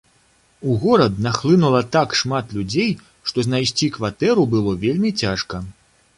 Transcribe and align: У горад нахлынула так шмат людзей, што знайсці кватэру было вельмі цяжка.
У 0.69 0.77
горад 0.83 1.19
нахлынула 1.25 1.81
так 1.97 2.17
шмат 2.21 2.57
людзей, 2.59 2.91
што 3.29 3.37
знайсці 3.49 3.93
кватэру 3.99 4.49
было 4.57 4.71
вельмі 4.89 5.15
цяжка. 5.25 5.57